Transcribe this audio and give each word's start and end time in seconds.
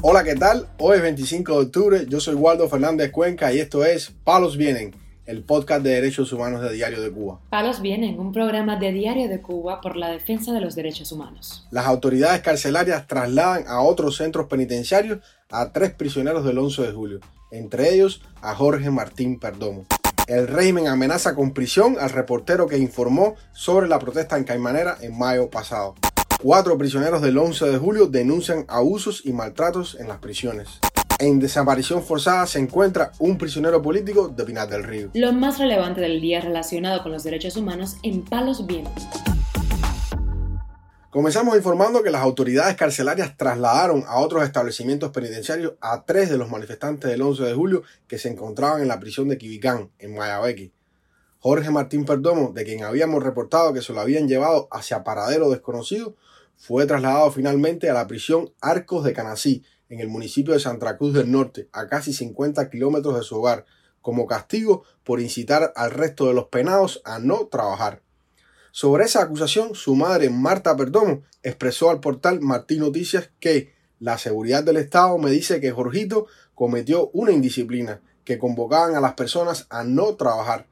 Hola, 0.00 0.22
¿qué 0.22 0.36
tal? 0.36 0.68
Hoy 0.78 0.96
es 0.96 1.02
25 1.02 1.52
de 1.52 1.66
octubre, 1.66 2.06
yo 2.08 2.20
soy 2.20 2.36
Waldo 2.36 2.68
Fernández 2.68 3.10
Cuenca 3.10 3.52
y 3.52 3.58
esto 3.58 3.84
es 3.84 4.12
Palos 4.22 4.56
Vienen, 4.56 4.94
el 5.26 5.42
podcast 5.42 5.82
de 5.82 5.90
derechos 5.90 6.32
humanos 6.32 6.62
de 6.62 6.72
Diario 6.72 7.02
de 7.02 7.10
Cuba. 7.10 7.40
Palos 7.50 7.82
Vienen, 7.82 8.20
un 8.20 8.30
programa 8.30 8.76
de 8.76 8.92
Diario 8.92 9.28
de 9.28 9.42
Cuba 9.42 9.80
por 9.80 9.96
la 9.96 10.10
defensa 10.10 10.52
de 10.52 10.60
los 10.60 10.76
derechos 10.76 11.10
humanos. 11.10 11.66
Las 11.72 11.86
autoridades 11.86 12.42
carcelarias 12.42 13.08
trasladan 13.08 13.64
a 13.66 13.80
otros 13.80 14.16
centros 14.16 14.46
penitenciarios 14.46 15.18
a 15.50 15.72
tres 15.72 15.90
prisioneros 15.90 16.44
del 16.44 16.58
11 16.58 16.82
de 16.82 16.92
julio, 16.92 17.20
entre 17.50 17.92
ellos 17.92 18.22
a 18.40 18.54
Jorge 18.54 18.92
Martín 18.92 19.40
Perdomo. 19.40 19.84
El 20.28 20.46
régimen 20.46 20.86
amenaza 20.86 21.34
con 21.34 21.52
prisión 21.52 21.96
al 21.98 22.10
reportero 22.10 22.68
que 22.68 22.78
informó 22.78 23.34
sobre 23.52 23.88
la 23.88 23.98
protesta 23.98 24.36
en 24.36 24.44
Caimanera 24.44 24.96
en 25.00 25.18
mayo 25.18 25.50
pasado. 25.50 25.96
Cuatro 26.40 26.78
prisioneros 26.78 27.20
del 27.20 27.36
11 27.36 27.66
de 27.66 27.78
julio 27.78 28.06
denuncian 28.06 28.64
abusos 28.68 29.22
y 29.26 29.32
maltratos 29.32 29.96
en 29.98 30.06
las 30.06 30.18
prisiones. 30.18 30.78
En 31.18 31.40
desaparición 31.40 32.00
forzada 32.04 32.46
se 32.46 32.60
encuentra 32.60 33.10
un 33.18 33.36
prisionero 33.36 33.82
político 33.82 34.28
de 34.28 34.44
Pinar 34.44 34.68
del 34.68 34.84
Río. 34.84 35.10
Lo 35.14 35.32
más 35.32 35.58
relevante 35.58 36.00
del 36.00 36.20
día 36.20 36.40
relacionado 36.40 37.02
con 37.02 37.10
los 37.10 37.24
derechos 37.24 37.56
humanos 37.56 37.96
en 38.04 38.24
Palos 38.24 38.64
Vientos. 38.68 39.02
Comenzamos 41.10 41.56
informando 41.56 42.04
que 42.04 42.12
las 42.12 42.22
autoridades 42.22 42.76
carcelarias 42.76 43.36
trasladaron 43.36 44.04
a 44.06 44.20
otros 44.20 44.44
establecimientos 44.44 45.10
penitenciarios 45.10 45.72
a 45.80 46.04
tres 46.04 46.30
de 46.30 46.38
los 46.38 46.48
manifestantes 46.48 47.10
del 47.10 47.22
11 47.22 47.42
de 47.42 47.54
julio 47.54 47.82
que 48.06 48.16
se 48.16 48.28
encontraban 48.28 48.80
en 48.80 48.86
la 48.86 49.00
prisión 49.00 49.26
de 49.26 49.38
Quibicán, 49.38 49.90
en 49.98 50.14
Mayabeque. 50.14 50.70
Jorge 51.40 51.70
Martín 51.70 52.04
Perdomo, 52.04 52.52
de 52.52 52.64
quien 52.64 52.84
habíamos 52.84 53.22
reportado 53.22 53.72
que 53.72 53.82
se 53.82 53.92
lo 53.92 54.00
habían 54.00 54.28
llevado 54.28 54.68
hacia 54.70 55.04
paradero 55.04 55.50
desconocido, 55.50 56.14
fue 56.58 56.86
trasladado 56.86 57.30
finalmente 57.30 57.88
a 57.88 57.94
la 57.94 58.06
prisión 58.08 58.52
Arcos 58.60 59.04
de 59.04 59.12
Canací, 59.12 59.62
en 59.88 60.00
el 60.00 60.08
municipio 60.08 60.52
de 60.52 60.60
Santa 60.60 60.98
Cruz 60.98 61.14
del 61.14 61.30
Norte, 61.30 61.68
a 61.72 61.86
casi 61.86 62.12
50 62.12 62.68
kilómetros 62.68 63.16
de 63.16 63.22
su 63.22 63.36
hogar, 63.36 63.64
como 64.02 64.26
castigo 64.26 64.82
por 65.04 65.20
incitar 65.20 65.72
al 65.76 65.92
resto 65.92 66.26
de 66.26 66.34
los 66.34 66.46
penados 66.48 67.00
a 67.04 67.20
no 67.20 67.46
trabajar. 67.46 68.02
Sobre 68.72 69.04
esa 69.04 69.22
acusación, 69.22 69.74
su 69.74 69.94
madre, 69.94 70.30
Marta 70.30 70.76
Perdomo, 70.76 71.22
expresó 71.42 71.90
al 71.90 72.00
portal 72.00 72.40
Martín 72.40 72.80
Noticias 72.80 73.30
que 73.40 73.72
la 74.00 74.18
seguridad 74.18 74.62
del 74.62 74.76
Estado 74.76 75.16
me 75.16 75.30
dice 75.30 75.60
que 75.60 75.70
Jorgito 75.70 76.26
cometió 76.54 77.08
una 77.12 77.32
indisciplina, 77.32 78.02
que 78.24 78.38
convocaban 78.38 78.94
a 78.94 79.00
las 79.00 79.14
personas 79.14 79.66
a 79.70 79.84
no 79.84 80.16
trabajar. 80.16 80.66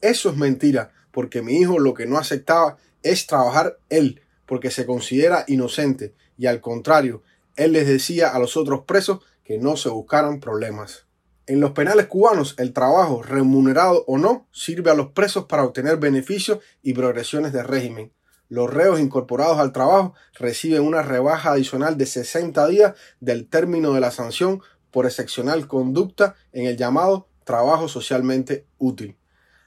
Eso 0.00 0.30
es 0.30 0.36
mentira, 0.36 0.92
porque 1.10 1.42
mi 1.42 1.58
hijo 1.58 1.78
lo 1.78 1.94
que 1.94 2.06
no 2.06 2.18
aceptaba 2.18 2.76
es 3.02 3.26
trabajar 3.26 3.78
él, 3.88 4.20
porque 4.48 4.70
se 4.72 4.86
considera 4.86 5.44
inocente 5.46 6.14
y 6.36 6.46
al 6.46 6.60
contrario, 6.60 7.22
él 7.54 7.72
les 7.72 7.86
decía 7.86 8.28
a 8.30 8.38
los 8.38 8.56
otros 8.56 8.84
presos 8.86 9.20
que 9.44 9.58
no 9.58 9.76
se 9.76 9.90
buscaran 9.90 10.40
problemas. 10.40 11.06
En 11.46 11.60
los 11.60 11.72
penales 11.72 12.06
cubanos, 12.06 12.54
el 12.58 12.72
trabajo, 12.72 13.22
remunerado 13.22 14.04
o 14.06 14.18
no, 14.18 14.48
sirve 14.50 14.90
a 14.90 14.94
los 14.94 15.12
presos 15.12 15.44
para 15.44 15.64
obtener 15.64 15.98
beneficios 15.98 16.58
y 16.82 16.94
progresiones 16.94 17.52
de 17.52 17.62
régimen. 17.62 18.12
Los 18.48 18.72
reos 18.72 18.98
incorporados 18.98 19.58
al 19.58 19.72
trabajo 19.72 20.14
reciben 20.34 20.82
una 20.82 21.02
rebaja 21.02 21.52
adicional 21.52 21.98
de 21.98 22.06
60 22.06 22.66
días 22.68 22.94
del 23.20 23.48
término 23.48 23.92
de 23.92 24.00
la 24.00 24.10
sanción 24.10 24.62
por 24.90 25.04
excepcional 25.04 25.66
conducta 25.66 26.34
en 26.52 26.66
el 26.66 26.76
llamado 26.76 27.28
trabajo 27.44 27.88
socialmente 27.88 28.66
útil. 28.78 29.17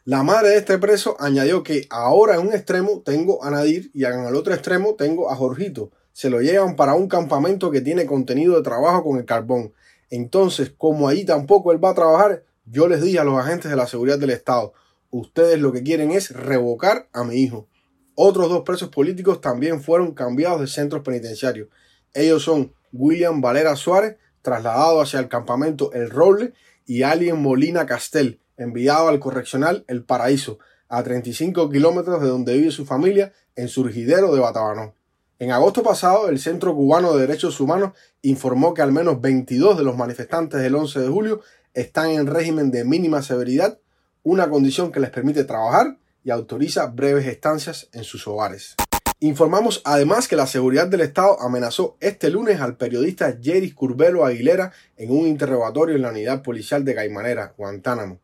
La 0.03 0.23
madre 0.23 0.49
de 0.49 0.57
este 0.57 0.79
preso 0.79 1.15
añadió 1.19 1.61
que 1.61 1.85
ahora 1.91 2.33
en 2.33 2.47
un 2.47 2.53
extremo 2.53 3.03
tengo 3.05 3.43
a 3.43 3.51
Nadir 3.51 3.91
y 3.93 4.05
en 4.05 4.25
el 4.25 4.35
otro 4.35 4.51
extremo 4.51 4.95
tengo 4.95 5.29
a 5.29 5.35
Jorgito. 5.35 5.91
Se 6.11 6.31
lo 6.31 6.41
llevan 6.41 6.75
para 6.75 6.95
un 6.95 7.07
campamento 7.07 7.69
que 7.69 7.81
tiene 7.81 8.07
contenido 8.07 8.55
de 8.55 8.63
trabajo 8.63 9.03
con 9.03 9.19
el 9.19 9.25
carbón. 9.25 9.73
Entonces, 10.09 10.73
como 10.75 11.07
ahí 11.07 11.23
tampoco 11.23 11.71
él 11.71 11.83
va 11.83 11.91
a 11.91 11.93
trabajar, 11.93 12.43
yo 12.65 12.87
les 12.87 13.03
dije 13.03 13.19
a 13.19 13.23
los 13.23 13.37
agentes 13.37 13.69
de 13.69 13.77
la 13.77 13.85
seguridad 13.85 14.17
del 14.17 14.31
Estado, 14.31 14.73
ustedes 15.11 15.59
lo 15.59 15.71
que 15.71 15.83
quieren 15.83 16.09
es 16.09 16.31
revocar 16.31 17.07
a 17.13 17.23
mi 17.23 17.35
hijo. 17.35 17.67
Otros 18.15 18.49
dos 18.49 18.63
presos 18.63 18.89
políticos 18.89 19.39
también 19.39 19.83
fueron 19.83 20.15
cambiados 20.15 20.61
de 20.61 20.67
centros 20.67 21.03
penitenciarios. 21.03 21.69
Ellos 22.15 22.41
son 22.41 22.73
William 22.91 23.39
Valera 23.39 23.75
Suárez, 23.75 24.17
trasladado 24.41 24.99
hacia 24.99 25.19
el 25.19 25.29
campamento 25.29 25.93
El 25.93 26.09
Roble, 26.09 26.53
y 26.85 27.03
Alien 27.03 27.41
Molina 27.41 27.85
Castel, 27.85 28.39
enviado 28.57 29.07
al 29.07 29.19
correccional 29.19 29.85
El 29.87 30.03
Paraíso, 30.03 30.59
a 30.87 31.03
35 31.03 31.69
kilómetros 31.69 32.21
de 32.21 32.27
donde 32.27 32.57
vive 32.57 32.71
su 32.71 32.85
familia, 32.85 33.33
en 33.55 33.67
Surgidero 33.67 34.33
de 34.33 34.41
Batabanó. 34.41 34.93
En 35.39 35.51
agosto 35.51 35.81
pasado, 35.81 36.29
el 36.29 36.39
Centro 36.39 36.75
Cubano 36.75 37.13
de 37.13 37.21
Derechos 37.21 37.59
Humanos 37.59 37.93
informó 38.21 38.73
que 38.73 38.81
al 38.81 38.91
menos 38.91 39.21
22 39.21 39.77
de 39.77 39.83
los 39.83 39.97
manifestantes 39.97 40.61
del 40.61 40.75
11 40.75 40.99
de 40.99 41.07
julio 41.07 41.41
están 41.73 42.11
en 42.11 42.27
régimen 42.27 42.69
de 42.69 42.85
mínima 42.85 43.21
severidad, 43.21 43.79
una 44.23 44.49
condición 44.49 44.91
que 44.91 44.99
les 44.99 45.09
permite 45.09 45.43
trabajar 45.43 45.97
y 46.23 46.29
autoriza 46.29 46.85
breves 46.87 47.25
estancias 47.25 47.89
en 47.93 48.03
sus 48.03 48.27
hogares. 48.27 48.75
Informamos 49.23 49.83
además 49.85 50.27
que 50.27 50.35
la 50.35 50.47
seguridad 50.47 50.87
del 50.87 51.01
Estado 51.01 51.39
amenazó 51.39 51.95
este 51.99 52.31
lunes 52.31 52.59
al 52.59 52.75
periodista 52.75 53.37
Jerry 53.39 53.71
Curbelo 53.71 54.25
Aguilera 54.25 54.73
en 54.97 55.11
un 55.11 55.27
interrogatorio 55.27 55.95
en 55.95 56.01
la 56.01 56.09
unidad 56.09 56.41
policial 56.41 56.83
de 56.83 56.95
Caimanera, 56.95 57.53
Guantánamo. 57.55 58.19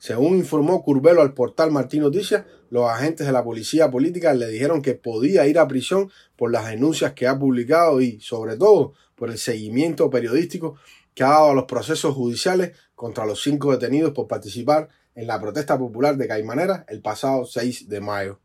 Según 0.00 0.38
informó 0.38 0.82
Curbelo 0.82 1.22
al 1.22 1.34
portal 1.34 1.70
Martín 1.70 2.02
Noticias, 2.02 2.46
los 2.68 2.90
agentes 2.90 3.28
de 3.28 3.32
la 3.32 3.44
policía 3.44 3.92
política 3.92 4.34
le 4.34 4.48
dijeron 4.48 4.82
que 4.82 4.94
podía 4.94 5.46
ir 5.46 5.56
a 5.56 5.68
prisión 5.68 6.10
por 6.34 6.50
las 6.50 6.66
denuncias 6.66 7.12
que 7.12 7.28
ha 7.28 7.38
publicado 7.38 8.00
y, 8.00 8.18
sobre 8.18 8.56
todo, 8.56 8.94
por 9.14 9.30
el 9.30 9.38
seguimiento 9.38 10.10
periodístico 10.10 10.74
que 11.14 11.22
ha 11.22 11.28
dado 11.28 11.50
a 11.50 11.54
los 11.54 11.66
procesos 11.66 12.16
judiciales 12.16 12.76
contra 12.96 13.24
los 13.24 13.40
cinco 13.40 13.70
detenidos 13.70 14.14
por 14.14 14.26
participar 14.26 14.88
en 15.14 15.28
la 15.28 15.40
protesta 15.40 15.78
popular 15.78 16.16
de 16.16 16.26
Caimanera 16.26 16.84
el 16.88 17.00
pasado 17.02 17.44
6 17.44 17.88
de 17.88 18.00
mayo. 18.00 18.40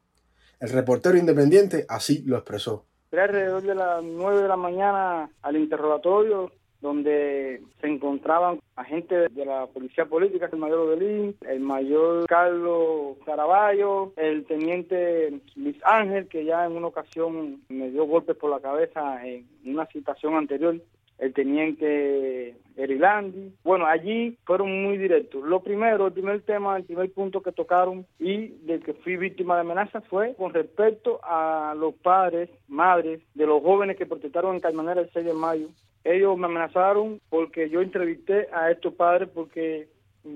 El 0.60 0.70
reportero 0.70 1.18
independiente 1.18 1.86
así 1.90 2.24
lo 2.26 2.38
expresó. 2.38 2.86
Alrededor 3.12 3.62
de 3.62 3.76
las 3.76 4.04
9 4.04 4.42
de 4.42 4.48
la 4.48 4.58
mañana 4.58 5.30
al 5.42 5.56
interrogatorio 5.56 6.52
donde 6.82 7.64
se 7.82 7.88
encontraban 7.88 8.60
agentes 8.76 9.34
de 9.34 9.46
la 9.46 9.66
policía 9.66 10.06
política, 10.06 10.48
el 10.52 10.60
mayor 10.60 10.80
Odelín, 10.80 11.36
el 11.48 11.60
mayor 11.60 12.28
Carlos 12.28 13.18
Caraballo, 13.26 14.14
el 14.18 14.46
teniente 14.46 15.42
Luis 15.56 15.78
Ángel, 15.84 16.28
que 16.28 16.46
ya 16.46 16.66
en 16.66 16.74
una 16.74 16.88
ocasión 16.88 17.62
me 17.70 17.90
dio 17.90 18.06
golpes 18.06 18.36
por 18.36 18.52
la 18.52 18.60
cabeza 18.60 19.26
en 19.26 19.48
una 19.66 19.88
situación 19.88 20.36
anterior, 20.36 20.80
el 21.20 21.34
teniente 21.34 22.56
Erilandi. 22.76 23.53
Bueno, 23.64 23.86
allí 23.86 24.38
fueron 24.46 24.84
muy 24.84 24.98
directos. 24.98 25.44
Lo 25.44 25.62
primero, 25.62 26.08
el 26.08 26.14
primer 26.14 26.42
tema, 26.42 26.78
el 26.78 26.84
primer 26.84 27.12
punto 27.12 27.42
que 27.42 27.52
tocaron 27.52 28.06
y 28.20 28.48
del 28.66 28.84
que 28.84 28.94
fui 28.94 29.18
víctima 29.18 29.56
de 29.56 29.62
amenaza 29.62 30.02
fue 30.02 30.36
con 30.36 30.54
respecto 30.54 31.20
a 31.24 31.75
los 31.78 31.94
padres, 31.96 32.50
madres 32.68 33.22
de 33.34 33.46
los 33.46 33.62
jóvenes 33.62 33.98
que 33.98 34.06
protestaron 34.06 34.56
en 34.56 34.62
Calmanera 34.62 35.02
el 35.02 35.09
6 35.12 35.25
de 35.25 35.34
mayo 35.34 35.70
ellos 36.06 36.38
me 36.38 36.46
amenazaron 36.46 37.20
porque 37.30 37.70
yo 37.70 37.81
entrevisté 37.81 38.48
a 38.54 38.72
estos 38.72 38.94
padres 38.94 39.28
porque 39.34 39.90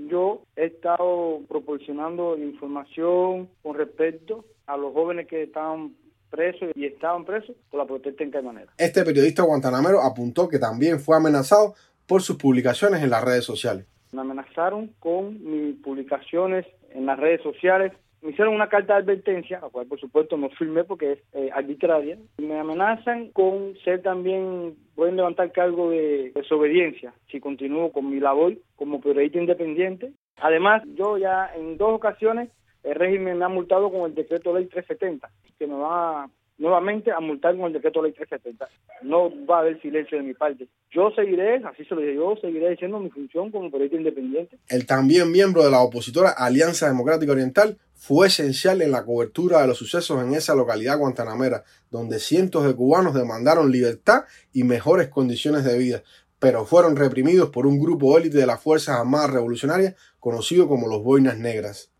yo 0.09 0.41
he 0.55 0.65
estado 0.65 1.41
proporcionando 1.47 2.37
información 2.37 3.49
con 3.61 3.75
respecto 3.75 4.45
a 4.65 4.77
los 4.77 4.93
jóvenes 4.93 5.27
que 5.27 5.43
estaban 5.43 5.95
presos 6.29 6.69
y 6.75 6.85
estaban 6.85 7.25
presos 7.25 7.55
por 7.69 7.79
la 7.79 7.85
protesta 7.85 8.23
en 8.23 8.45
manera. 8.45 8.71
Este 8.77 9.03
periodista 9.03 9.43
guantanamero 9.43 10.01
apuntó 10.01 10.47
que 10.47 10.59
también 10.59 10.99
fue 10.99 11.17
amenazado 11.17 11.75
por 12.07 12.21
sus 12.21 12.37
publicaciones 12.37 13.03
en 13.03 13.09
las 13.09 13.23
redes 13.23 13.45
sociales. 13.45 13.85
Me 14.11 14.21
amenazaron 14.21 14.91
con 14.99 15.43
mis 15.43 15.75
publicaciones 15.81 16.65
en 16.91 17.05
las 17.05 17.19
redes 17.19 17.41
sociales 17.43 17.91
me 18.21 18.31
hicieron 18.31 18.53
una 18.53 18.67
carta 18.67 18.93
de 18.93 18.99
advertencia, 18.99 19.59
la 19.61 19.69
cual 19.69 19.87
por 19.87 19.99
supuesto 19.99 20.35
no 20.35 20.49
firmé 20.49 20.83
porque 20.83 21.13
es 21.13 21.19
eh, 21.33 21.49
arbitraria. 21.53 22.17
Me 22.37 22.59
amenazan 22.59 23.29
con 23.31 23.75
ser 23.83 24.01
también, 24.01 24.75
pueden 24.95 25.15
levantar 25.15 25.51
cargo 25.53 25.91
de 25.91 26.31
desobediencia 26.35 27.13
si 27.31 27.39
continúo 27.39 27.91
con 27.91 28.09
mi 28.09 28.19
labor 28.19 28.57
como 28.75 28.99
periodista 28.99 29.39
independiente. 29.39 30.11
Además, 30.37 30.83
yo 30.95 31.17
ya 31.17 31.49
en 31.55 31.77
dos 31.77 31.93
ocasiones 31.93 32.49
el 32.83 32.95
régimen 32.95 33.37
me 33.37 33.45
ha 33.45 33.49
multado 33.49 33.91
con 33.91 34.09
el 34.09 34.15
decreto 34.15 34.53
ley 34.53 34.65
370, 34.65 35.29
que 35.57 35.67
me 35.67 35.75
va 35.75 36.29
nuevamente 36.59 37.11
a 37.11 37.19
multar 37.19 37.55
con 37.57 37.67
el 37.67 37.73
decreto 37.73 38.03
ley 38.03 38.11
370. 38.11 38.67
No 39.03 39.31
va 39.45 39.57
a 39.57 39.59
haber 39.61 39.81
silencio 39.81 40.17
de 40.17 40.23
mi 40.23 40.33
parte. 40.33 40.67
Yo 40.91 41.09
seguiré, 41.11 41.55
así 41.65 41.85
se 41.85 41.95
lo 41.95 42.01
dije, 42.01 42.15
yo 42.15 42.35
seguiré 42.39 42.69
diciendo 42.71 42.99
mi 42.99 43.09
función 43.09 43.49
como 43.49 43.71
periodista 43.71 43.97
independiente. 43.97 44.57
El 44.67 44.85
también 44.85 45.31
miembro 45.31 45.63
de 45.63 45.71
la 45.71 45.81
opositora 45.81 46.29
Alianza 46.29 46.87
Democrática 46.87 47.31
Oriental 47.31 47.77
fue 47.95 48.27
esencial 48.27 48.81
en 48.81 48.91
la 48.91 49.05
cobertura 49.05 49.61
de 49.61 49.67
los 49.67 49.77
sucesos 49.77 50.21
en 50.21 50.33
esa 50.33 50.55
localidad 50.55 50.97
guantanamera, 50.97 51.63
donde 51.89 52.19
cientos 52.19 52.65
de 52.65 52.75
cubanos 52.75 53.13
demandaron 53.13 53.71
libertad 53.71 54.23
y 54.53 54.63
mejores 54.63 55.09
condiciones 55.09 55.63
de 55.63 55.77
vida, 55.77 56.03
pero 56.39 56.65
fueron 56.65 56.95
reprimidos 56.95 57.49
por 57.49 57.67
un 57.67 57.79
grupo 57.79 58.17
élite 58.17 58.37
de 58.37 58.45
las 58.45 58.61
Fuerzas 58.61 58.99
Armadas 58.99 59.31
Revolucionarias 59.31 59.95
conocido 60.19 60.67
como 60.67 60.87
los 60.87 61.03
Boinas 61.03 61.37
Negras. 61.37 61.91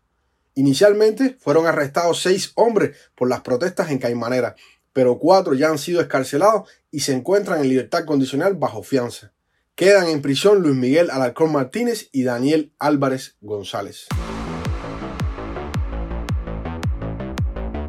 Inicialmente 0.54 1.36
fueron 1.38 1.66
arrestados 1.66 2.20
seis 2.22 2.52
hombres 2.56 2.96
por 3.14 3.28
las 3.28 3.42
protestas 3.42 3.90
en 3.90 3.98
Caimanera, 3.98 4.56
pero 4.92 5.18
cuatro 5.18 5.54
ya 5.54 5.68
han 5.68 5.78
sido 5.78 6.00
escarcelados 6.00 6.68
y 6.90 7.00
se 7.00 7.14
encuentran 7.14 7.60
en 7.60 7.68
libertad 7.68 8.04
condicional 8.04 8.54
bajo 8.54 8.82
fianza. 8.82 9.32
Quedan 9.76 10.08
en 10.08 10.20
prisión 10.20 10.60
Luis 10.60 10.74
Miguel 10.74 11.10
Alarcón 11.10 11.52
Martínez 11.52 12.08
y 12.12 12.24
Daniel 12.24 12.72
Álvarez 12.78 13.36
González. 13.40 14.08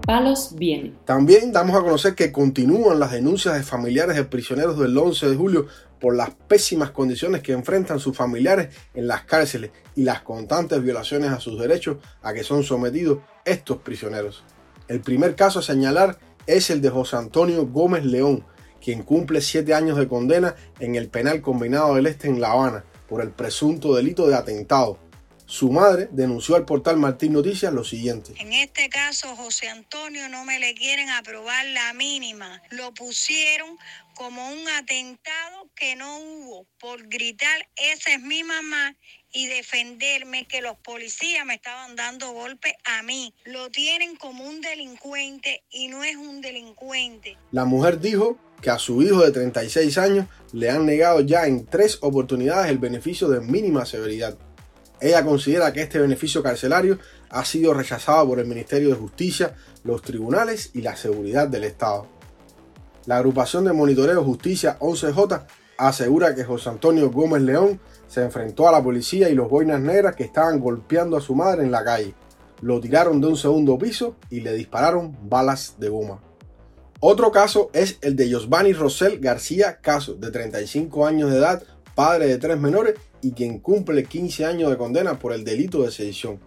Palos 0.06 0.56
viene. 0.56 0.94
También 1.06 1.52
damos 1.52 1.76
a 1.76 1.82
conocer 1.82 2.16
que 2.16 2.32
continúan 2.32 3.00
las 3.00 3.12
denuncias 3.12 3.56
de 3.56 3.64
familiares 3.64 4.16
de 4.16 4.26
prisioneros 4.26 4.78
del 4.78 4.98
11 4.98 5.30
de 5.30 5.36
julio 5.36 5.68
por 6.02 6.16
las 6.16 6.32
pésimas 6.32 6.92
condiciones 6.92 7.42
que 7.42 7.54
enfrentan 7.54 8.00
sus 8.00 8.18
familiares 8.18 8.76
en 8.94 9.08
las 9.08 9.24
cárceles 9.24 9.72
y 9.96 10.04
las 10.04 10.22
constantes 10.24 10.82
violaciones 10.82 11.32
a 11.32 11.40
sus 11.40 11.60
derechos 11.60 11.98
a 12.24 12.34
que 12.34 12.44
son 12.44 12.64
sometidos 12.64 13.20
estos 13.46 13.78
prisioneros. 13.78 14.44
El 14.88 15.00
primer 15.00 15.36
caso 15.36 15.60
a 15.60 15.64
señalar 15.64 16.18
es 16.48 16.70
el 16.72 16.82
de 16.82 16.90
José 16.90 17.16
Antonio 17.16 17.68
Gómez 17.68 18.04
León, 18.04 18.44
quien 18.84 19.04
cumple 19.04 19.42
siete 19.42 19.76
años 19.76 19.98
de 19.98 20.08
condena 20.08 20.56
en 20.80 20.96
el 20.96 21.08
penal 21.08 21.42
combinado 21.42 21.96
del 21.96 22.08
Este 22.08 22.28
en 22.28 22.42
La 22.42 22.52
Habana 22.52 22.84
por 23.08 23.22
el 23.22 23.30
presunto 23.30 23.96
delito 23.96 24.28
de 24.28 24.36
atentado 24.36 24.98
su 25.52 25.70
madre 25.70 26.08
denunció 26.12 26.56
al 26.56 26.64
portal 26.64 26.96
Martín 26.96 27.34
Noticias 27.34 27.74
lo 27.74 27.84
siguiente. 27.84 28.34
En 28.38 28.54
este 28.54 28.88
caso, 28.88 29.36
José 29.36 29.68
Antonio 29.68 30.30
no 30.30 30.46
me 30.46 30.60
le 30.60 30.74
quieren 30.76 31.10
aprobar 31.10 31.66
la 31.66 31.92
mínima. 31.92 32.62
Lo 32.70 32.94
pusieron 32.94 33.78
como 34.16 34.50
un 34.50 34.70
atentado 34.70 35.70
que 35.76 35.98
no 35.98 36.20
hubo 36.20 36.68
por 36.80 37.06
gritar, 37.10 37.68
esa 37.76 38.14
es 38.14 38.22
mi 38.22 38.46
mamá, 38.46 38.96
y 39.34 39.48
defenderme 39.48 40.46
que 40.46 40.62
los 40.62 40.78
policías 40.78 41.46
me 41.46 41.56
estaban 41.56 41.98
dando 41.98 42.32
golpes 42.32 42.74
a 42.86 43.04
mí. 43.04 43.34
Lo 43.44 43.70
tienen 43.70 44.16
como 44.16 44.46
un 44.46 44.62
delincuente 44.62 45.66
y 45.70 45.90
no 45.90 46.06
es 46.06 46.16
un 46.16 46.40
delincuente. 46.40 47.38
La 47.52 47.66
mujer 47.66 48.00
dijo 48.00 48.38
que 48.62 48.70
a 48.70 48.80
su 48.80 49.02
hijo 49.04 49.22
de 49.22 49.32
36 49.32 49.98
años 49.98 50.28
le 50.54 50.70
han 50.70 50.86
negado 50.86 51.20
ya 51.20 51.46
en 51.46 51.66
tres 51.66 51.98
oportunidades 52.02 52.72
el 52.72 52.78
beneficio 52.78 53.28
de 53.28 53.42
mínima 53.42 53.86
severidad. 53.86 54.38
Ella 55.02 55.26
considera 55.26 55.74
que 55.74 55.82
este 55.82 56.00
beneficio 56.00 56.44
carcelario 56.44 57.00
ha 57.32 57.44
sido 57.44 57.74
rechazado 57.74 58.28
por 58.28 58.40
el 58.40 58.46
Ministerio 58.46 58.90
de 58.90 58.96
Justicia, 58.96 59.56
los 59.84 60.04
tribunales 60.04 60.70
y 60.74 60.82
la 60.82 60.96
seguridad 60.96 61.48
del 61.48 61.64
Estado. 61.64 62.08
La 63.08 63.18
agrupación 63.18 63.66
de 63.66 63.74
monitoreo 63.74 64.24
Justicia 64.24 64.78
11J 64.80 65.48
asegura 65.80 66.36
que 66.36 66.44
José 66.44 66.70
Antonio 66.70 67.10
Gómez 67.10 67.42
León 67.42 67.80
se 68.08 68.22
enfrentó 68.22 68.70
a 68.70 68.72
la 68.72 68.84
policía 68.84 69.30
y 69.30 69.34
los 69.34 69.50
boinas 69.50 69.82
negras 69.82 70.16
que 70.16 70.24
estaban 70.24 70.60
golpeando 70.60 71.18
a 71.18 71.22
su 71.22 71.34
madre 71.34 71.64
en 71.64 71.72
la 71.72 71.84
calle. 71.84 72.14
Lo 72.62 72.80
tiraron 72.80 73.20
de 73.20 73.28
un 73.28 73.38
segundo 73.38 73.80
piso 73.80 74.18
y 74.30 74.42
le 74.42 74.54
dispararon 74.54 75.18
balas 75.24 75.78
de 75.80 75.90
goma. 75.90 76.22
Otro 77.00 77.32
caso 77.32 77.72
es 77.74 77.98
el 78.02 78.16
de 78.16 78.32
Josvani 78.32 78.74
Rosel 78.74 79.20
García 79.20 79.80
Caso, 79.82 80.14
de 80.14 80.30
35 80.30 81.08
años 81.08 81.32
de 81.32 81.38
edad, 81.38 81.64
padre 81.96 82.28
de 82.28 82.38
tres 82.38 82.60
menores 82.60 82.94
y 83.22 83.34
quien 83.34 83.60
cumple 83.60 84.04
15 84.04 84.46
años 84.46 84.70
de 84.70 84.78
condena 84.78 85.20
por 85.20 85.34
el 85.34 85.44
delito 85.44 85.84
de 85.84 85.92
sedición. 85.92 86.40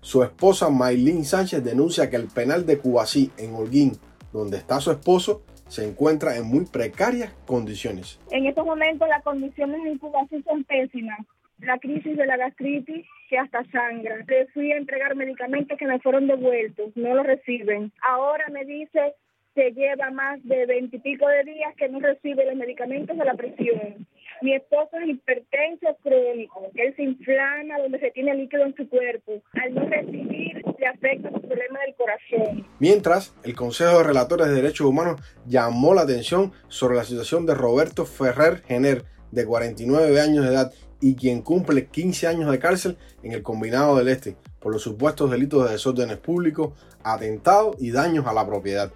Su 0.00 0.22
esposa 0.22 0.70
Maylin 0.70 1.24
Sánchez 1.24 1.64
denuncia 1.64 2.08
que 2.08 2.16
el 2.16 2.28
penal 2.28 2.64
de 2.66 2.78
Cubasí 2.78 3.30
en 3.36 3.54
Holguín, 3.54 3.92
donde 4.32 4.56
está 4.56 4.80
su 4.80 4.90
esposo, 4.90 5.42
se 5.66 5.86
encuentra 5.86 6.36
en 6.36 6.46
muy 6.46 6.64
precarias 6.64 7.32
condiciones. 7.46 8.18
En 8.30 8.46
estos 8.46 8.64
momentos 8.64 9.08
las 9.08 9.22
condiciones 9.22 9.80
en 9.84 9.98
Cubasí 9.98 10.42
son 10.42 10.64
pésimas. 10.64 11.18
La 11.60 11.78
crisis 11.78 12.16
de 12.16 12.24
la 12.24 12.36
gastritis 12.36 13.04
que 13.28 13.38
hasta 13.38 13.64
sangra. 13.70 14.24
Le 14.26 14.46
fui 14.48 14.72
a 14.72 14.76
entregar 14.76 15.14
medicamentos 15.14 15.78
que 15.78 15.86
me 15.86 16.00
fueron 16.00 16.26
devueltos, 16.26 16.96
no 16.96 17.14
lo 17.14 17.22
reciben. 17.22 17.92
Ahora 18.00 18.46
me 18.50 18.64
dice 18.64 19.14
que 19.54 19.72
lleva 19.72 20.10
más 20.10 20.42
de 20.44 20.66
veintipico 20.66 21.26
de 21.28 21.44
días 21.44 21.74
que 21.76 21.88
no 21.88 22.00
recibe 22.00 22.46
los 22.46 22.54
medicamentos 22.54 23.16
de 23.16 23.24
la 23.24 23.34
presión. 23.34 24.06
Mi 24.40 24.54
esposo 24.54 24.90
es 25.02 25.08
hipertenso 25.08 25.96
crónico, 26.02 26.70
él 26.74 26.94
se 26.94 27.02
inflama 27.02 27.78
donde 27.78 27.98
se 27.98 28.10
tiene 28.12 28.34
líquido 28.34 28.64
en 28.64 28.74
su 28.76 28.88
cuerpo. 28.88 29.42
Al 29.52 29.74
no 29.74 29.88
recibir, 29.88 30.62
le 30.78 30.86
afecta 30.86 31.30
su 31.30 31.40
problema 31.40 31.80
del 31.80 31.94
corazón. 31.96 32.66
Mientras, 32.78 33.34
el 33.42 33.56
Consejo 33.56 33.98
de 33.98 34.04
Relatores 34.04 34.46
de 34.46 34.54
Derechos 34.54 34.86
Humanos 34.86 35.20
llamó 35.46 35.92
la 35.92 36.02
atención 36.02 36.52
sobre 36.68 36.96
la 36.96 37.04
situación 37.04 37.46
de 37.46 37.54
Roberto 37.54 38.06
Ferrer 38.06 38.62
Jenner, 38.68 39.04
de 39.32 39.44
49 39.44 40.20
años 40.20 40.44
de 40.44 40.52
edad 40.52 40.72
y 41.00 41.14
quien 41.16 41.42
cumple 41.42 41.86
15 41.86 42.26
años 42.26 42.50
de 42.50 42.58
cárcel 42.58 42.96
en 43.22 43.32
el 43.32 43.42
Combinado 43.42 43.96
del 43.96 44.08
Este 44.08 44.36
por 44.60 44.72
los 44.72 44.82
supuestos 44.82 45.30
delitos 45.30 45.64
de 45.64 45.72
desórdenes 45.72 46.18
públicos, 46.18 46.72
atentado 47.02 47.74
y 47.78 47.90
daños 47.90 48.26
a 48.26 48.32
la 48.32 48.46
propiedad. 48.46 48.92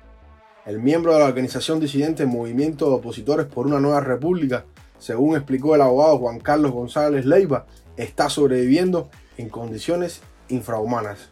El 0.67 0.81
miembro 0.81 1.13
de 1.13 1.19
la 1.19 1.27
organización 1.27 1.81
disidente 1.81 2.25
Movimiento 2.27 2.89
de 2.89 2.95
Opositores 2.95 3.47
por 3.47 3.67
una 3.67 3.81
Nueva 3.81 4.01
República 4.01 4.65
según 5.03 5.35
explicó 5.35 5.75
el 5.75 5.83
abogado 5.83 6.19
Juan 6.19 6.39
Carlos 6.39 6.71
González 6.71 7.27
Leiva, 7.27 7.67
está 7.97 8.31
sobreviviendo 8.31 9.11
en 9.37 9.49
condiciones 9.49 10.21
infrahumanas. 10.49 11.29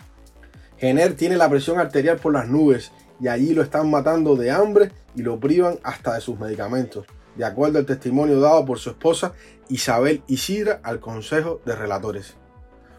Jenner 0.76 1.14
tiene 1.14 1.37
la 1.37 1.49
presión 1.49 1.78
arterial 1.78 2.17
por 2.17 2.32
las 2.32 2.49
nubes 2.49 2.90
y 3.20 3.28
allí 3.28 3.55
lo 3.55 3.62
están 3.62 3.88
matando 3.88 4.34
de 4.34 4.50
hambre 4.50 4.90
y 5.14 5.22
lo 5.22 5.38
privan 5.38 5.78
hasta 5.84 6.14
de 6.14 6.20
sus 6.20 6.37
medicamentos, 6.37 7.06
de 7.37 7.44
acuerdo 7.44 7.78
al 7.78 7.87
testimonio 7.87 8.40
dado 8.40 8.64
por 8.64 8.81
su 8.81 8.90
esposa 8.90 9.34
Isabel 9.69 10.25
Isidra 10.26 10.81
al 10.82 10.99
Consejo 10.99 11.61
de 11.64 11.76
Relatores. 11.76 12.34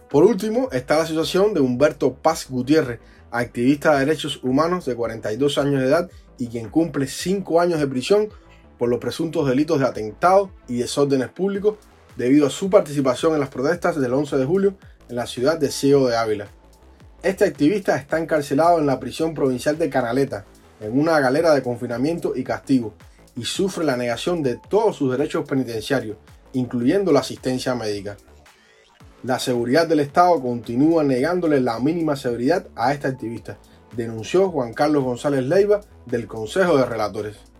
Por 0.09 0.23
último, 0.23 0.69
está 0.71 0.99
la 0.99 1.05
situación 1.05 1.53
de 1.53 1.59
Humberto 1.59 2.13
Paz 2.13 2.47
Gutiérrez, 2.49 3.01
activista 3.29 3.93
de 3.93 4.05
derechos 4.05 4.41
humanos 4.41 4.85
de 4.85 4.95
42 4.95 5.57
años 5.57 5.81
de 5.81 5.87
edad 5.87 6.09
y 6.37 6.47
quien 6.47 6.69
cumple 6.69 7.07
5 7.07 7.59
años 7.59 7.81
de 7.81 7.87
prisión 7.87 8.29
por 8.81 8.89
los 8.89 8.97
presuntos 8.97 9.47
delitos 9.47 9.79
de 9.79 9.85
atentado 9.85 10.49
y 10.67 10.79
desórdenes 10.79 11.29
públicos 11.29 11.75
debido 12.17 12.47
a 12.47 12.49
su 12.49 12.67
participación 12.71 13.35
en 13.35 13.39
las 13.39 13.49
protestas 13.49 14.01
del 14.01 14.11
11 14.11 14.37
de 14.37 14.45
julio 14.45 14.75
en 15.07 15.17
la 15.17 15.27
ciudad 15.27 15.59
de 15.59 15.69
Ciego 15.69 16.07
de 16.07 16.17
Ávila. 16.17 16.47
Este 17.21 17.45
activista 17.45 17.95
está 17.95 18.17
encarcelado 18.17 18.79
en 18.79 18.87
la 18.87 18.99
prisión 18.99 19.35
provincial 19.35 19.77
de 19.77 19.87
Canaleta, 19.91 20.45
en 20.79 20.99
una 20.99 21.19
galera 21.19 21.53
de 21.53 21.61
confinamiento 21.61 22.35
y 22.35 22.43
castigo, 22.43 22.95
y 23.35 23.45
sufre 23.45 23.85
la 23.85 23.97
negación 23.97 24.41
de 24.41 24.59
todos 24.67 24.95
sus 24.95 25.11
derechos 25.11 25.47
penitenciarios, 25.47 26.17
incluyendo 26.53 27.11
la 27.11 27.19
asistencia 27.19 27.75
médica. 27.75 28.17
La 29.21 29.37
seguridad 29.37 29.85
del 29.85 29.99
Estado 29.99 30.41
continúa 30.41 31.03
negándole 31.03 31.61
la 31.61 31.79
mínima 31.79 32.15
seguridad 32.15 32.65
a 32.75 32.93
este 32.93 33.09
activista, 33.09 33.59
denunció 33.95 34.49
Juan 34.49 34.73
Carlos 34.73 35.03
González 35.03 35.43
Leiva 35.43 35.81
del 36.07 36.25
Consejo 36.25 36.77
de 36.77 36.85
Relatores. 36.87 37.50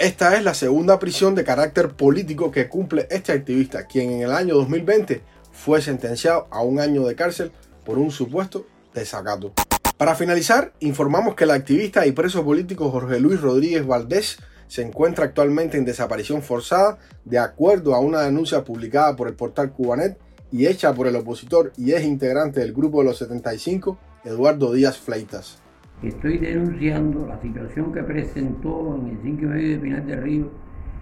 Esta 0.00 0.34
es 0.34 0.42
la 0.42 0.54
segunda 0.54 0.98
prisión 0.98 1.34
de 1.34 1.44
carácter 1.44 1.90
político 1.90 2.50
que 2.50 2.70
cumple 2.70 3.06
este 3.10 3.32
activista, 3.32 3.86
quien 3.86 4.10
en 4.10 4.22
el 4.22 4.32
año 4.32 4.54
2020 4.54 5.20
fue 5.52 5.82
sentenciado 5.82 6.48
a 6.50 6.62
un 6.62 6.80
año 6.80 7.04
de 7.04 7.14
cárcel 7.14 7.52
por 7.84 7.98
un 7.98 8.10
supuesto 8.10 8.64
desacato. 8.94 9.52
Para 9.98 10.14
finalizar, 10.14 10.72
informamos 10.80 11.34
que 11.34 11.44
el 11.44 11.50
activista 11.50 12.06
y 12.06 12.12
preso 12.12 12.42
político 12.42 12.90
Jorge 12.90 13.20
Luis 13.20 13.42
Rodríguez 13.42 13.86
Valdés 13.86 14.38
se 14.68 14.80
encuentra 14.80 15.26
actualmente 15.26 15.76
en 15.76 15.84
desaparición 15.84 16.40
forzada 16.40 16.96
de 17.26 17.38
acuerdo 17.38 17.94
a 17.94 18.00
una 18.00 18.22
denuncia 18.22 18.64
publicada 18.64 19.14
por 19.16 19.28
el 19.28 19.34
portal 19.34 19.70
Cubanet 19.70 20.16
y 20.50 20.66
hecha 20.66 20.94
por 20.94 21.08
el 21.08 21.16
opositor 21.16 21.74
y 21.76 21.92
ex 21.92 22.04
integrante 22.04 22.60
del 22.60 22.72
grupo 22.72 23.00
de 23.00 23.04
los 23.04 23.18
75, 23.18 23.98
Eduardo 24.24 24.72
Díaz 24.72 24.96
Fleitas 24.96 25.58
estoy 26.02 26.38
denunciando 26.38 27.26
la 27.26 27.40
situación 27.40 27.92
que 27.92 28.02
presentó 28.02 28.96
en 28.96 29.10
el 29.10 29.18
5 29.22 29.42
y 29.42 29.46
medio 29.46 29.68
de 29.68 29.78
Pinar 29.78 30.04
del 30.04 30.22
Río 30.22 30.50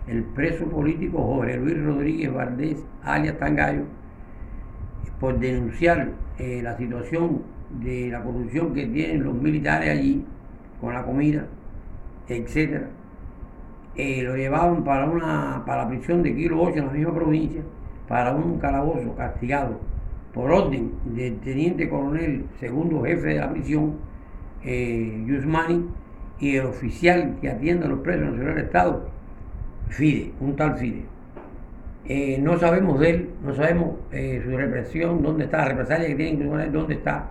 el 0.09 0.25
preso 0.25 0.65
político 0.65 1.23
Jorge 1.23 1.59
Luis 1.59 1.85
Rodríguez 1.85 2.33
Valdés, 2.33 2.85
alias 3.05 3.39
Tangallo, 3.39 3.85
por 5.21 5.39
denunciar 5.39 6.13
eh, 6.39 6.61
la 6.63 6.77
situación 6.77 7.43
de 7.83 8.09
la 8.11 8.23
corrupción 8.23 8.73
que 8.73 8.87
tienen 8.87 9.25
los 9.25 9.35
militares 9.35 9.91
allí 9.91 10.25
con 10.81 10.95
la 10.95 11.05
comida, 11.05 11.47
etc. 12.29 12.85
Eh, 13.97 14.23
lo 14.23 14.37
llevaban 14.37 14.85
para, 14.85 15.11
una, 15.11 15.63
para 15.67 15.83
la 15.83 15.89
prisión 15.89 16.23
de 16.23 16.35
Kilo 16.35 16.63
8 16.63 16.79
en 16.79 16.87
la 16.87 16.93
misma 16.93 17.15
provincia, 17.15 17.63
para 18.07 18.35
un 18.35 18.59
calabozo 18.59 19.15
castigado 19.15 19.79
por 20.33 20.51
orden 20.51 20.93
del 21.05 21.39
teniente 21.41 21.89
coronel, 21.89 22.47
segundo 22.61 23.03
jefe 23.03 23.29
de 23.29 23.41
la 23.41 23.51
prisión, 23.51 23.97
eh, 24.65 25.25
Yusmani 25.27 25.87
y 26.41 26.57
el 26.57 26.67
oficial 26.67 27.37
que 27.41 27.51
atiende 27.51 27.87
a 27.87 27.89
los 27.89 28.01
presos 28.01 28.29
en 28.35 28.49
el 28.49 28.59
Estado, 28.59 29.09
Fide, 29.89 30.33
un 30.41 30.57
tal 30.57 30.77
Fide. 30.79 31.05
Eh, 32.07 32.39
no 32.41 32.59
sabemos 32.59 32.99
de 33.01 33.11
él, 33.11 33.31
no 33.43 33.55
sabemos 33.55 33.97
eh, 34.13 34.41
su 34.45 34.57
represión, 34.57 35.23
dónde 35.23 35.45
está, 35.45 35.59
la 35.59 35.65
represalia 35.67 36.09
que 36.09 36.15
tienen 36.15 36.73
dónde 36.73 36.95
está. 36.95 37.29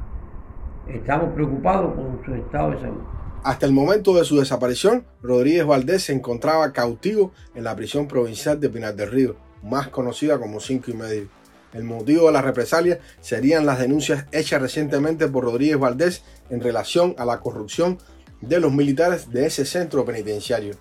Estamos 0.87 1.33
preocupados 1.33 1.95
con 1.95 2.19
su 2.23 2.33
estado 2.35 2.71
de 2.71 2.79
salud. 2.79 3.01
Hasta 3.43 3.65
el 3.65 3.71
momento 3.71 4.13
de 4.15 4.23
su 4.23 4.37
desaparición, 4.37 5.03
Rodríguez 5.21 5.65
Valdés 5.65 6.03
se 6.03 6.13
encontraba 6.13 6.71
cautivo 6.73 7.31
en 7.55 7.63
la 7.63 7.75
prisión 7.75 8.07
provincial 8.07 8.59
de 8.59 8.69
Pinar 8.69 8.95
del 8.95 9.11
Río, 9.11 9.35
más 9.63 9.87
conocida 9.87 10.37
como 10.37 10.59
Cinco 10.59 10.91
y 10.91 10.93
Medio. 10.93 11.27
El 11.73 11.83
motivo 11.83 12.27
de 12.27 12.33
la 12.33 12.41
represalia 12.41 12.99
serían 13.19 13.65
las 13.65 13.79
denuncias 13.79 14.25
hechas 14.31 14.61
recientemente 14.61 15.27
por 15.27 15.43
Rodríguez 15.43 15.77
Valdés 15.77 16.23
en 16.49 16.61
relación 16.61 17.15
a 17.17 17.25
la 17.25 17.39
corrupción 17.39 17.97
de 18.41 18.59
los 18.59 18.71
militares 18.71 19.29
de 19.31 19.45
ese 19.45 19.65
centro 19.65 20.05
penitenciario. 20.05 20.75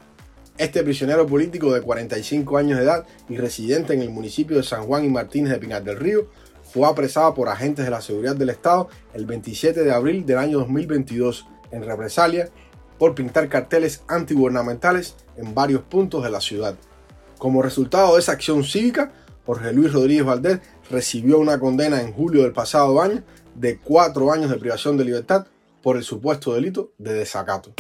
Este 0.59 0.83
prisionero 0.83 1.27
político 1.27 1.73
de 1.73 1.83
45 1.83 2.57
años 2.57 2.79
de 2.79 2.85
edad 2.85 3.07
y 3.29 3.37
residente 3.37 3.93
en 3.93 4.01
el 4.01 4.11
municipio 4.11 4.57
de 4.57 4.63
San 4.63 4.85
Juan 4.85 5.05
y 5.05 5.09
Martínez 5.09 5.53
de 5.53 5.59
Pinar 5.59 5.85
del 5.85 5.99
Río 5.99 6.29
fue 6.63 6.89
apresado 6.89 7.35
por 7.35 7.49
agentes 7.49 7.85
de 7.85 7.91
la 7.91 8.01
seguridad 8.01 8.37
del 8.37 8.51
Estado 8.51 8.89
el 9.13 9.27
27 9.27 9.85
de 9.85 9.93
abril 9.93 10.25
del 10.25 10.39
año 10.39 10.59
2022 10.61 11.47
en 11.73 11.85
represalia 11.85 12.49
por 12.99 13.15
pintar 13.15 13.49
carteles 13.49 14.03
antigubernamentales 14.09 15.17
en 15.37 15.55
varios 15.55 15.83
puntos 15.83 16.25
de 16.25 16.31
la 16.31 16.41
ciudad. 16.41 16.75
Como 17.39 17.63
resultado 17.63 18.15
de 18.15 18.21
esa 18.21 18.33
acción 18.33 18.65
cívica, 18.65 19.13
Jorge 19.47 19.73
Luis 19.73 19.93
Rodríguez 19.93 20.25
Valdés 20.25 20.61
recibió 20.91 21.39
una 21.39 21.61
condena 21.61 22.03
en 22.03 22.13
julio 22.13 22.43
del 22.43 22.53
pasado 22.53 23.01
año 23.01 23.23
de 23.55 23.79
cuatro 23.79 24.33
años 24.33 24.51
de 24.51 24.59
privación 24.59 24.97
de 24.97 25.05
libertad 25.05 25.47
por 25.83 25.97
el 25.97 26.03
supuesto 26.03 26.53
delito 26.53 26.91
de 26.99 27.15
desacato. 27.15 27.73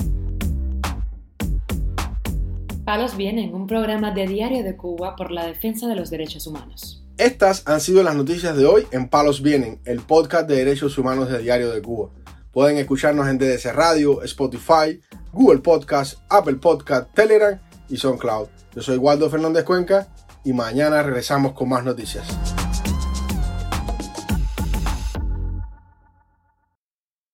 Palos 2.84 3.16
Vienen, 3.16 3.52
un 3.52 3.66
programa 3.66 4.12
de 4.12 4.28
Diario 4.28 4.62
de 4.62 4.76
Cuba 4.76 5.16
por 5.16 5.32
la 5.32 5.44
defensa 5.44 5.88
de 5.88 5.96
los 5.96 6.08
derechos 6.08 6.46
humanos. 6.46 7.04
Estas 7.18 7.66
han 7.66 7.80
sido 7.80 8.04
las 8.04 8.14
noticias 8.14 8.56
de 8.56 8.64
hoy 8.64 8.86
en 8.92 9.08
Palos 9.08 9.42
Vienen, 9.42 9.80
el 9.84 9.98
podcast 9.98 10.48
de 10.48 10.56
derechos 10.56 10.96
humanos 10.96 11.28
de 11.28 11.40
Diario 11.40 11.72
de 11.72 11.82
Cuba. 11.82 12.10
Pueden 12.52 12.76
escucharnos 12.78 13.26
en 13.26 13.38
DDC 13.38 13.72
Radio, 13.74 14.22
Spotify, 14.22 15.00
Google 15.32 15.58
Podcast, 15.58 16.18
Apple 16.28 16.56
Podcast, 16.56 17.12
Telegram 17.12 17.58
y 17.88 17.96
SoundCloud. 17.96 18.46
Yo 18.76 18.82
soy 18.82 18.98
Waldo 18.98 19.28
Fernández 19.28 19.64
Cuenca 19.64 20.06
y 20.46 20.52
mañana 20.52 21.02
regresamos 21.02 21.54
con 21.54 21.68
más 21.68 21.82
noticias. 21.82 22.24